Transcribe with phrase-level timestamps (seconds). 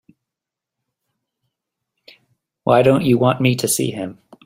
[2.63, 4.17] Why don't you want me to see him?